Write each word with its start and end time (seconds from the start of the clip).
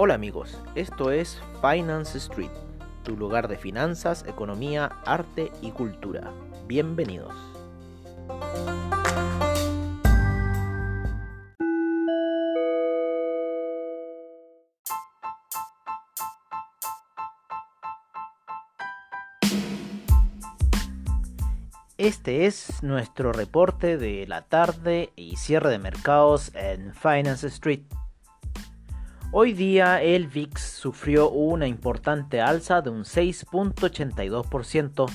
Hola 0.00 0.14
amigos, 0.14 0.56
esto 0.76 1.10
es 1.10 1.42
Finance 1.60 2.18
Street, 2.18 2.52
tu 3.02 3.16
lugar 3.16 3.48
de 3.48 3.56
finanzas, 3.56 4.24
economía, 4.28 4.92
arte 5.04 5.50
y 5.60 5.72
cultura. 5.72 6.30
Bienvenidos. 6.68 7.34
Este 21.96 22.46
es 22.46 22.84
nuestro 22.84 23.32
reporte 23.32 23.98
de 23.98 24.28
la 24.28 24.42
tarde 24.42 25.12
y 25.16 25.34
cierre 25.34 25.70
de 25.70 25.80
mercados 25.80 26.54
en 26.54 26.94
Finance 26.94 27.48
Street. 27.48 27.82
Hoy 29.30 29.52
día 29.52 30.02
el 30.02 30.26
VIX 30.26 30.58
sufrió 30.58 31.28
una 31.28 31.66
importante 31.66 32.40
alza 32.40 32.80
de 32.80 32.88
un 32.88 33.04
6.82%. 33.04 35.06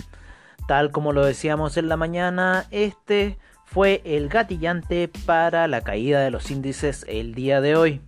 Tal 0.68 0.92
como 0.92 1.14
lo 1.14 1.26
decíamos 1.26 1.78
en 1.78 1.90
la 1.90 1.98
mañana, 1.98 2.68
este 2.70 3.40
fue 3.66 4.04
el 4.06 4.30
gatillante 4.30 5.10
para 5.26 5.68
la 5.68 5.82
caída 5.82 6.22
de 6.22 6.30
los 6.30 6.52
índices 6.52 7.08
el 7.10 7.34
día 7.34 7.60
de 7.60 7.76
hoy. 7.76 8.02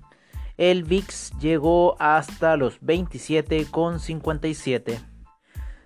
El 0.58 0.84
VIX 0.84 1.32
llegó 1.40 1.96
hasta 2.00 2.56
los 2.56 2.80
27,57. 2.82 5.00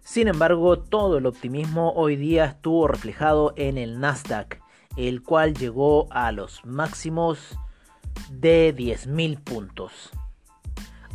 Sin 0.02 0.28
embargo, 0.28 0.80
todo 0.80 1.20
el 1.20 1.28
optimismo 1.28 1.94
hoy 1.94 2.17
día 2.17 2.44
estuvo 2.44 2.90
reflejado 2.90 3.54
en 3.56 3.78
el 3.78 4.02
Nasdaq, 4.02 4.59
el 4.98 5.23
cual 5.23 5.54
llegó 5.54 6.12
a 6.12 6.34
los 6.34 6.66
máximos 6.66 7.58
de 8.30 8.75
10.000 8.75 9.44
puntos. 9.44 10.12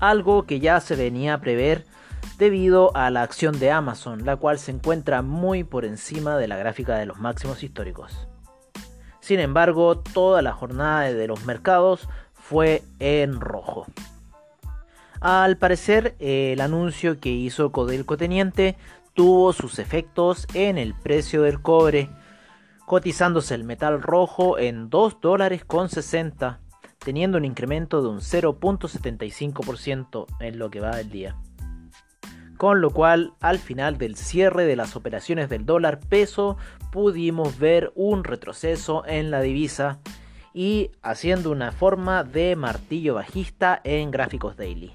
Algo 0.00 0.44
que 0.44 0.60
ya 0.60 0.80
se 0.80 0.96
venía 0.96 1.34
a 1.34 1.40
prever 1.40 1.86
debido 2.38 2.94
a 2.96 3.10
la 3.10 3.22
acción 3.22 3.58
de 3.58 3.70
Amazon, 3.70 4.24
la 4.24 4.36
cual 4.36 4.58
se 4.58 4.72
encuentra 4.72 5.22
muy 5.22 5.64
por 5.64 5.84
encima 5.84 6.36
de 6.36 6.48
la 6.48 6.56
gráfica 6.56 6.96
de 6.96 7.06
los 7.06 7.18
máximos 7.18 7.62
históricos. 7.62 8.26
Sin 9.20 9.40
embargo, 9.40 9.98
toda 9.98 10.42
la 10.42 10.52
jornada 10.52 11.12
de 11.12 11.26
los 11.26 11.44
mercados 11.46 12.08
fue 12.32 12.82
en 12.98 13.40
rojo. 13.40 13.86
Al 15.20 15.56
parecer, 15.56 16.14
el 16.18 16.60
anuncio 16.60 17.18
que 17.18 17.30
hizo 17.30 17.72
Codelco 17.72 18.18
Teniente 18.18 18.76
tuvo 19.14 19.54
sus 19.54 19.78
efectos 19.78 20.46
en 20.52 20.76
el 20.76 20.92
precio 20.92 21.42
del 21.42 21.62
cobre, 21.62 22.10
cotizándose 22.84 23.54
el 23.54 23.64
metal 23.64 24.02
rojo 24.02 24.58
en 24.58 24.90
2 24.90 25.20
dólares 25.22 25.64
con 25.64 25.88
60, 25.88 26.60
teniendo 27.04 27.38
un 27.38 27.44
incremento 27.44 28.02
de 28.02 28.08
un 28.08 28.18
0.75% 28.18 30.26
en 30.40 30.58
lo 30.58 30.70
que 30.70 30.80
va 30.80 30.96
del 30.96 31.10
día. 31.10 31.36
Con 32.56 32.80
lo 32.80 32.90
cual, 32.90 33.34
al 33.40 33.58
final 33.58 33.98
del 33.98 34.16
cierre 34.16 34.64
de 34.64 34.76
las 34.76 34.96
operaciones 34.96 35.48
del 35.48 35.66
dólar 35.66 36.00
peso, 36.00 36.56
pudimos 36.90 37.58
ver 37.58 37.92
un 37.94 38.24
retroceso 38.24 39.04
en 39.06 39.30
la 39.30 39.40
divisa 39.40 40.00
y 40.52 40.90
haciendo 41.02 41.50
una 41.50 41.72
forma 41.72 42.24
de 42.24 42.56
martillo 42.56 43.14
bajista 43.14 43.80
en 43.84 44.10
gráficos 44.10 44.56
daily. 44.56 44.94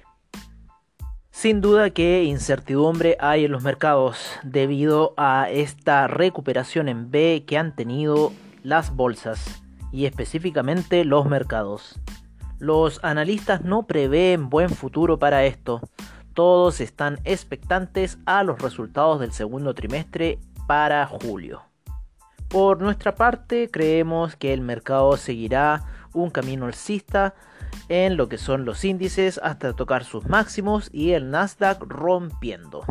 Sin 1.30 1.60
duda 1.60 1.90
que 1.90 2.24
incertidumbre 2.24 3.16
hay 3.20 3.44
en 3.44 3.52
los 3.52 3.62
mercados 3.62 4.32
debido 4.42 5.14
a 5.16 5.48
esta 5.50 6.08
recuperación 6.08 6.88
en 6.88 7.10
B 7.10 7.44
que 7.46 7.56
han 7.56 7.76
tenido 7.76 8.32
las 8.62 8.94
bolsas 8.94 9.62
y 9.92 10.06
específicamente 10.06 11.04
los 11.04 11.26
mercados. 11.26 12.00
Los 12.58 13.02
analistas 13.02 13.62
no 13.62 13.86
prevén 13.86 14.50
buen 14.50 14.70
futuro 14.70 15.18
para 15.18 15.44
esto. 15.44 15.80
Todos 16.34 16.80
están 16.80 17.18
expectantes 17.24 18.18
a 18.26 18.44
los 18.44 18.60
resultados 18.60 19.20
del 19.20 19.32
segundo 19.32 19.74
trimestre 19.74 20.38
para 20.66 21.06
julio. 21.06 21.62
Por 22.48 22.80
nuestra 22.80 23.14
parte, 23.14 23.70
creemos 23.70 24.36
que 24.36 24.52
el 24.52 24.60
mercado 24.60 25.16
seguirá 25.16 25.84
un 26.12 26.30
camino 26.30 26.66
alcista 26.66 27.34
en 27.88 28.16
lo 28.16 28.28
que 28.28 28.38
son 28.38 28.64
los 28.64 28.84
índices 28.84 29.40
hasta 29.42 29.72
tocar 29.72 30.04
sus 30.04 30.26
máximos 30.26 30.90
y 30.92 31.12
el 31.12 31.30
Nasdaq 31.30 31.82
rompiendo. 31.82 32.84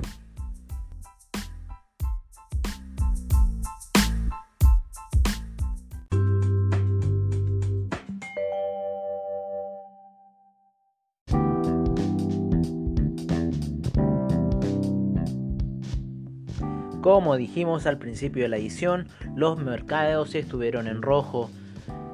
Como 17.02 17.36
dijimos 17.38 17.86
al 17.86 17.98
principio 17.98 18.44
de 18.44 18.50
la 18.50 18.58
edición, 18.58 19.08
los 19.36 19.58
mercados 19.58 20.36
estuvieron 20.36 20.86
en 20.88 21.02
rojo, 21.02 21.50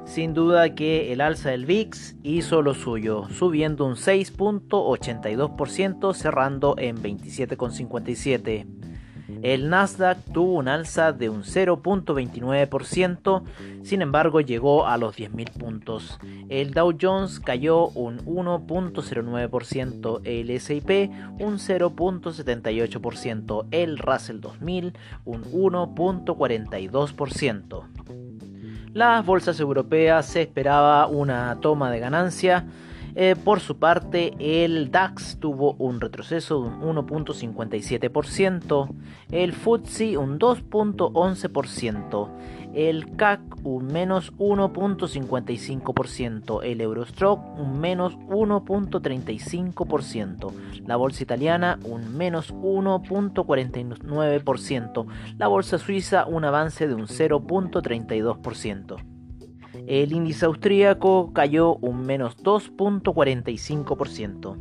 sin 0.05 0.35
duda 0.35 0.75
que 0.75 1.11
el 1.11 1.21
alza 1.21 1.49
del 1.49 1.65
VIX 1.65 2.17
hizo 2.21 2.61
lo 2.61 2.75
suyo, 2.75 3.27
subiendo 3.29 3.83
un 3.85 3.95
6.82% 3.95 6.13
cerrando 6.13 6.75
en 6.77 7.01
27,57. 7.01 8.84
El 9.41 9.69
Nasdaq 9.69 10.17
tuvo 10.33 10.53
un 10.53 10.67
alza 10.67 11.13
de 11.13 11.29
un 11.29 11.43
0.29%, 11.43 13.43
sin 13.83 14.01
embargo 14.01 14.41
llegó 14.41 14.87
a 14.87 14.97
los 14.97 15.15
10.000 15.17 15.51
puntos. 15.51 16.19
El 16.49 16.73
Dow 16.73 16.97
Jones 16.99 17.39
cayó 17.39 17.89
un 17.89 18.17
1.09%, 18.25 20.21
el 20.23 20.49
S&P 20.51 21.11
un 21.39 21.57
0.78%, 21.57 23.67
el 23.71 23.97
Russell 23.97 24.39
2000 24.39 24.93
un 25.25 25.43
1.42%. 25.43 27.83
Las 28.93 29.25
bolsas 29.25 29.59
europeas 29.59 30.25
se 30.25 30.43
esperaba 30.43 31.07
una 31.07 31.57
toma 31.59 31.91
de 31.91 31.99
ganancia. 31.99 32.65
Eh, 33.17 33.37
por 33.41 33.61
su 33.61 33.77
parte, 33.77 34.33
el 34.39 34.91
DAX 34.91 35.37
tuvo 35.39 35.77
un 35.79 36.01
retroceso 36.01 36.61
de 36.61 36.67
un 36.67 36.97
1.57%, 36.97 38.89
el 39.31 39.53
FTSE 39.53 40.17
un 40.17 40.37
2.11%, 40.37 42.29
el 42.73 43.15
CAC 43.15 43.39
un 43.63 43.87
menos 43.87 44.33
1.55%, 44.33 46.59
el 46.63 46.81
Eurostock 46.81 47.39
un 47.57 47.79
menos 47.79 48.17
1.35%, 48.17 50.51
la 50.85 50.97
bolsa 50.97 51.23
italiana 51.23 51.79
un 51.85 52.17
menos 52.17 52.53
1.49%, 52.53 55.05
la 55.37 55.47
bolsa 55.47 55.77
suiza 55.77 56.25
un 56.25 56.43
avance 56.43 56.85
de 56.85 56.95
un 56.95 57.07
0.32%. 57.07 59.14
El 59.87 60.13
índice 60.13 60.45
austríaco 60.45 61.33
cayó 61.33 61.75
un 61.75 62.05
menos 62.05 62.37
2.45% 62.37 64.57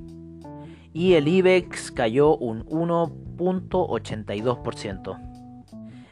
y 0.93 1.15
el 1.15 1.29
IBEX 1.29 1.91
cayó 1.91 2.37
un 2.37 2.67
1.82%. 2.67 5.35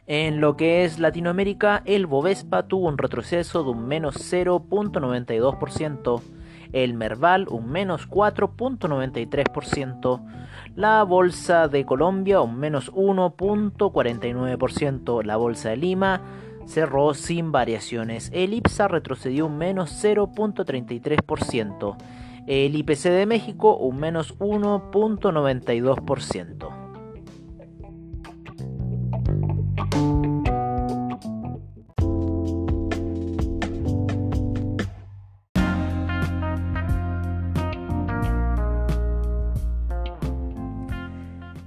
En 0.05 0.41
lo 0.41 0.57
que 0.57 0.83
es 0.83 0.99
Latinoamérica, 0.99 1.81
el 1.85 2.07
Bovespa 2.07 2.67
tuvo 2.67 2.89
un 2.89 2.97
retroceso 2.97 3.63
de 3.63 3.69
un 3.69 3.87
menos 3.87 4.17
0.92%, 4.17 6.21
el 6.73 6.93
Merval 6.93 7.47
un 7.49 7.69
menos 7.69 8.09
4.93%, 8.09 10.21
la 10.75 11.03
Bolsa 11.03 11.69
de 11.69 11.85
Colombia 11.85 12.41
un 12.41 12.57
menos 12.57 12.91
1.49%, 12.91 15.23
la 15.23 15.37
Bolsa 15.37 15.69
de 15.69 15.77
Lima 15.77 16.19
cerró 16.67 17.13
sin 17.13 17.51
variaciones, 17.51 18.31
el 18.33 18.53
IPSA 18.53 18.87
retrocedió 18.87 19.47
un 19.47 19.57
menos 19.57 19.91
0.33%, 20.03 21.97
el 22.47 22.75
IPC 22.75 23.03
de 23.03 23.25
México 23.25 23.75
un 23.77 23.97
menos 23.97 24.37
1.92%. 24.39 26.82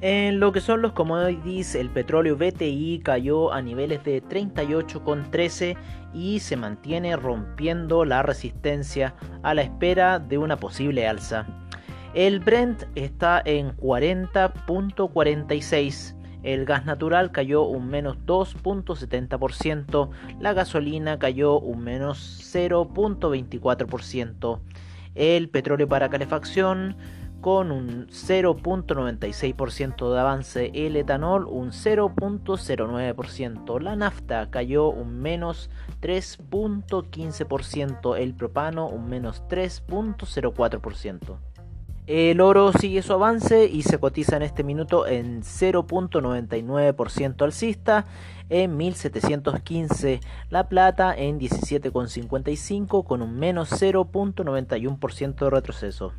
En 0.08 0.38
lo 0.38 0.52
que 0.52 0.60
son 0.60 0.82
los 0.82 0.92
commodities, 0.92 1.74
el 1.74 1.90
petróleo 1.90 2.36
BTI 2.36 3.00
cayó 3.02 3.52
a 3.52 3.60
niveles 3.60 4.04
de 4.04 4.22
38,13 4.22 5.76
y 6.14 6.38
se 6.38 6.56
mantiene 6.56 7.16
rompiendo 7.16 8.04
la 8.04 8.22
resistencia 8.22 9.16
a 9.42 9.52
la 9.52 9.62
espera 9.62 10.20
de 10.20 10.38
una 10.38 10.58
posible 10.58 11.08
alza. 11.08 11.44
El 12.14 12.38
Brent 12.38 12.84
está 12.94 13.42
en 13.44 13.76
40.46. 13.78 16.14
El 16.44 16.66
gas 16.66 16.84
natural 16.84 17.32
cayó 17.32 17.64
un 17.64 17.88
menos 17.88 18.16
2.70%, 18.26 20.10
la 20.38 20.52
gasolina 20.52 21.18
cayó 21.18 21.58
un 21.58 21.82
menos 21.82 22.38
0.24%, 22.54 24.60
el 25.16 25.48
petróleo 25.48 25.88
para 25.88 26.10
calefacción 26.10 26.94
con 27.40 27.70
un 27.70 28.08
0.96% 28.08 30.12
de 30.12 30.20
avance, 30.20 30.72
el 30.74 30.96
etanol 30.96 31.46
un 31.46 31.70
0.09%, 31.70 33.80
la 33.80 33.94
nafta 33.96 34.50
cayó 34.50 34.88
un 34.88 35.20
menos 35.20 35.70
3.15%, 36.00 38.18
el 38.18 38.34
propano 38.34 38.88
un 38.88 39.08
menos 39.08 39.44
3.04%. 39.48 41.38
El 42.06 42.40
oro 42.40 42.72
sigue 42.72 43.02
su 43.02 43.12
avance 43.12 43.66
y 43.66 43.82
se 43.82 43.98
cotiza 43.98 44.36
en 44.36 44.42
este 44.42 44.62
minuto 44.62 45.08
en 45.08 45.42
0.99% 45.42 47.42
alcista 47.42 48.06
en 48.48 48.76
1715. 48.76 50.20
La 50.48 50.68
plata 50.68 51.12
en 51.16 51.40
17.55 51.40 53.04
con 53.04 53.22
un 53.22 53.36
menos 53.36 53.72
0.91% 53.72 55.34
de 55.34 55.50
retroceso. 55.50 56.12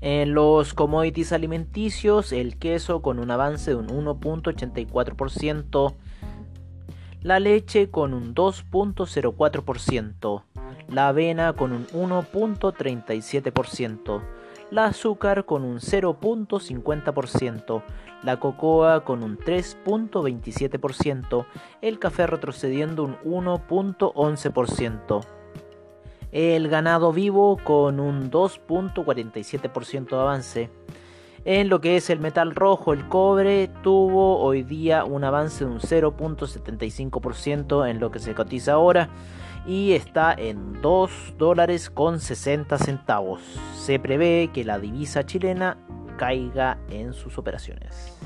En 0.00 0.34
los 0.34 0.74
commodities 0.74 1.32
alimenticios, 1.32 2.32
el 2.32 2.58
queso 2.58 3.00
con 3.00 3.18
un 3.18 3.30
avance 3.30 3.70
de 3.70 3.76
un 3.76 3.88
1.84%, 3.88 5.94
la 7.22 7.40
leche 7.40 7.90
con 7.90 8.12
un 8.12 8.34
2.04%, 8.34 10.42
la 10.88 11.08
avena 11.08 11.54
con 11.54 11.72
un 11.72 11.86
1.37%, 11.86 14.20
la 14.70 14.84
azúcar 14.84 15.46
con 15.46 15.64
un 15.64 15.78
0.50%, 15.78 17.82
la 18.22 18.38
cocoa 18.38 19.02
con 19.02 19.22
un 19.22 19.38
3.27%, 19.38 21.46
el 21.80 21.98
café 21.98 22.26
retrocediendo 22.26 23.02
un 23.02 23.16
1.11%, 23.24 25.35
el 26.32 26.68
ganado 26.68 27.12
vivo 27.12 27.58
con 27.62 28.00
un 28.00 28.30
2.47% 28.30 30.08
de 30.08 30.16
avance. 30.16 30.70
En 31.44 31.68
lo 31.68 31.80
que 31.80 31.96
es 31.96 32.10
el 32.10 32.18
metal 32.18 32.54
rojo, 32.54 32.92
el 32.92 33.08
cobre 33.08 33.70
tuvo 33.82 34.40
hoy 34.40 34.64
día 34.64 35.04
un 35.04 35.22
avance 35.22 35.64
de 35.64 35.70
un 35.70 35.78
0.75% 35.78 37.88
en 37.88 38.00
lo 38.00 38.10
que 38.10 38.18
se 38.18 38.34
cotiza 38.34 38.72
ahora 38.72 39.10
y 39.64 39.92
está 39.92 40.32
en 40.32 40.80
2 40.82 41.34
dólares 41.38 41.88
con 41.88 42.18
60 42.18 42.78
centavos. 42.78 43.42
Se 43.76 44.00
prevé 44.00 44.50
que 44.52 44.64
la 44.64 44.78
divisa 44.78 45.24
chilena 45.24 45.78
caiga 46.16 46.78
en 46.90 47.12
sus 47.12 47.38
operaciones. 47.38 48.16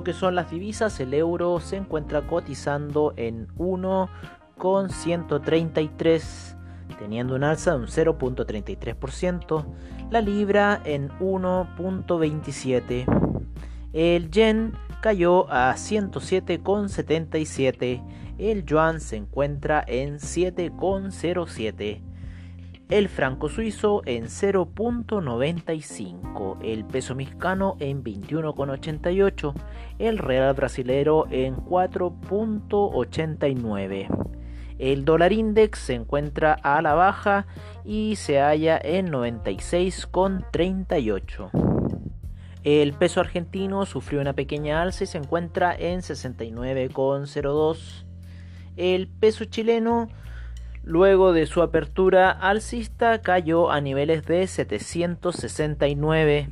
Lo 0.00 0.04
que 0.04 0.14
son 0.14 0.34
las 0.34 0.50
divisas, 0.50 0.98
el 1.00 1.12
euro 1.12 1.60
se 1.60 1.76
encuentra 1.76 2.26
cotizando 2.26 3.12
en 3.18 3.48
1 3.58 4.08
con 4.56 4.88
133, 4.88 6.56
teniendo 6.98 7.34
un 7.34 7.44
alza 7.44 7.72
de 7.72 7.78
un 7.80 7.86
0.33%, 7.86 9.66
la 10.10 10.22
libra 10.22 10.80
en 10.86 11.10
1.27, 11.18 13.04
el 13.92 14.30
yen 14.30 14.72
cayó 15.02 15.52
a 15.52 15.74
107,77, 15.74 18.02
el 18.38 18.64
yuan 18.64 19.00
se 19.00 19.16
encuentra 19.16 19.84
en 19.86 20.14
7,07, 20.14 22.00
el 22.90 23.08
franco 23.08 23.48
suizo 23.48 24.02
en 24.04 24.24
0.95, 24.24 26.58
el 26.62 26.84
peso 26.84 27.14
mexicano 27.14 27.76
en 27.78 28.02
21.88, 28.02 29.54
el 29.98 30.18
real 30.18 30.52
brasilero 30.54 31.28
en 31.30 31.54
4.89. 31.56 34.08
El 34.78 35.04
dólar 35.04 35.32
index 35.32 35.78
se 35.78 35.94
encuentra 35.94 36.54
a 36.54 36.82
la 36.82 36.94
baja 36.94 37.46
y 37.84 38.16
se 38.16 38.40
halla 38.40 38.80
en 38.82 39.12
96,38. 39.12 41.50
El 42.64 42.94
peso 42.94 43.20
argentino 43.20 43.86
sufrió 43.86 44.20
una 44.20 44.32
pequeña 44.32 44.82
alza 44.82 45.04
y 45.04 45.06
se 45.06 45.18
encuentra 45.18 45.72
en 45.74 46.00
69,02. 46.00 48.04
El 48.76 49.08
peso 49.08 49.44
chileno, 49.44 50.08
luego 50.82 51.32
de 51.32 51.46
su 51.46 51.62
apertura 51.62 52.30
alcista, 52.30 53.22
cayó 53.22 53.70
a 53.70 53.80
niveles 53.80 54.26
de 54.26 54.46
769 54.46 56.50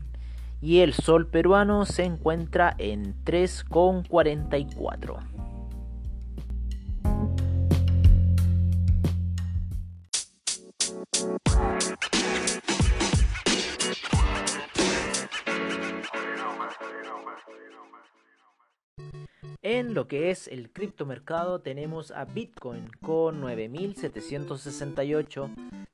y 0.60 0.80
el 0.80 0.92
sol 0.92 1.26
peruano 1.26 1.86
se 1.86 2.04
encuentra 2.04 2.75
en 2.78 3.14
3,44. 3.25 5.48
En 19.70 19.93
lo 19.93 20.09
que 20.09 20.31
es 20.31 20.49
el 20.49 20.70
criptomercado 20.70 21.61
tenemos 21.61 22.11
a 22.11 22.25
Bitcoin 22.25 22.88
con 23.03 23.43
9768, 23.43 25.50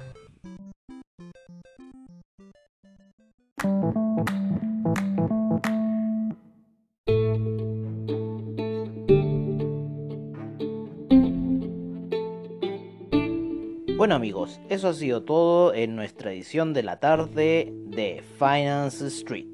Bueno 14.03 14.15
amigos, 14.15 14.59
eso 14.67 14.89
ha 14.89 14.93
sido 14.93 15.23
todo 15.23 15.73
en 15.73 15.95
nuestra 15.95 16.33
edición 16.33 16.73
de 16.73 16.83
la 16.83 16.99
tarde 16.99 17.71
de 17.85 18.21
Finance 18.37 19.07
Street. 19.07 19.47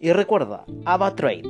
Y 0.00 0.10
recuerda, 0.12 0.64
AvaTrade, 0.86 1.42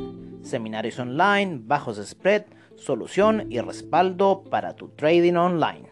seminarios 0.42 0.99
online, 0.99 1.61
bajos 1.62 2.04
spread, 2.04 2.46
solución 2.75 3.46
y 3.50 3.61
respaldo 3.61 4.42
para 4.42 4.75
tu 4.75 4.88
trading 4.88 5.34
online. 5.34 5.91